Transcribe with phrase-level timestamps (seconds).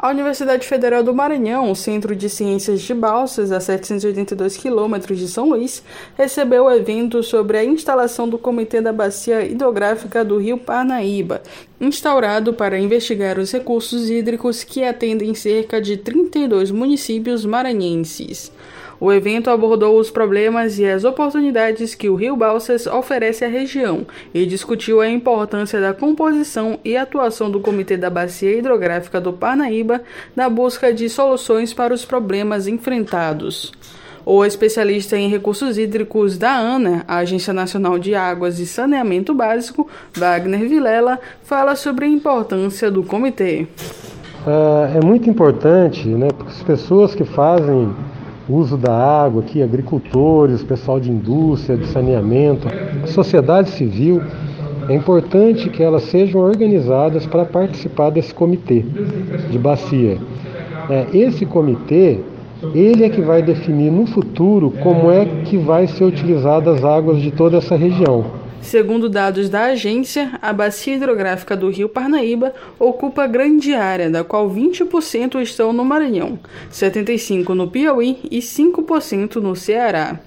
[0.00, 5.48] A Universidade Federal do Maranhão, Centro de Ciências de Balsas, a 782 quilômetros de São
[5.48, 5.82] Luís,
[6.16, 11.42] recebeu o evento sobre a instalação do Comitê da Bacia Hidrográfica do Rio Parnaíba,
[11.80, 18.52] instaurado para investigar os recursos hídricos que atendem cerca de 32 municípios maranhenses.
[19.00, 24.04] O evento abordou os problemas e as oportunidades que o Rio Balsas oferece à região
[24.34, 30.02] e discutiu a importância da composição e atuação do Comitê da Bacia Hidrográfica do Parnaíba
[30.34, 33.72] na busca de soluções para os problemas enfrentados.
[34.26, 39.88] O especialista em recursos hídricos da ANA, a Agência Nacional de Águas e Saneamento Básico,
[40.14, 43.68] Wagner Vilela, fala sobre a importância do comitê.
[44.46, 47.94] É, é muito importante, né, porque as pessoas que fazem
[48.48, 52.68] uso da água aqui, agricultores, pessoal de indústria, de saneamento,
[53.06, 54.22] sociedade civil,
[54.88, 58.84] é importante que elas sejam organizadas para participar desse comitê
[59.50, 60.16] de bacia.
[60.88, 62.20] É, esse comitê,
[62.74, 67.20] ele é que vai definir no futuro como é que vai ser utilizadas as águas
[67.20, 68.37] de toda essa região.
[68.62, 74.50] Segundo dados da agência, a bacia hidrográfica do Rio Parnaíba ocupa grande área, da qual
[74.50, 76.38] 20% estão no Maranhão,
[76.70, 80.20] 75% no Piauí e 5% no Ceará.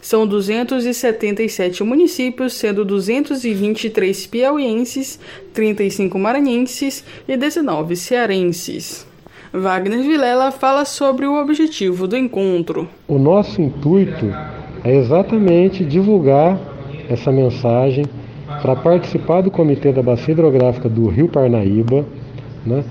[0.00, 5.20] São 277 municípios, sendo 223 piauienses,
[5.54, 9.06] 35 maranhenses e 19 cearenses.
[9.52, 12.88] Wagner Vilela fala sobre o objetivo do encontro.
[13.06, 14.26] O nosso intuito
[14.82, 16.58] é exatamente divulgar
[17.12, 18.04] essa mensagem
[18.60, 22.04] para participar do Comitê da Bacia Hidrográfica do Rio Parnaíba,
[22.66, 22.84] né,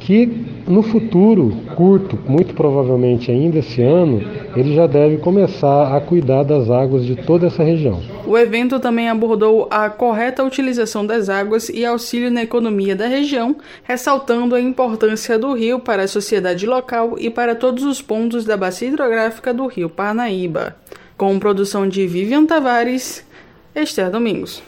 [0.00, 4.22] que no futuro curto, muito provavelmente ainda esse ano,
[4.54, 8.00] ele já deve começar a cuidar das águas de toda essa região.
[8.26, 13.56] O evento também abordou a correta utilização das águas e auxílio na economia da região,
[13.82, 18.56] ressaltando a importância do rio para a sociedade local e para todos os pontos da
[18.56, 20.76] bacia hidrográfica do Rio Parnaíba.
[21.16, 23.26] Com produção de Vivian Tavares,
[23.78, 24.60] Esther Domingos.